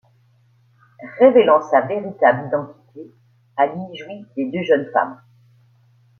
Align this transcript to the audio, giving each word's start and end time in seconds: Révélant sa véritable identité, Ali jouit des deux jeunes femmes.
Révélant 1.19 1.61
sa 1.69 1.81
véritable 1.81 2.47
identité, 2.47 3.11
Ali 3.55 3.95
jouit 3.95 4.25
des 4.35 4.49
deux 4.49 4.63
jeunes 4.63 4.89
femmes. 4.91 5.19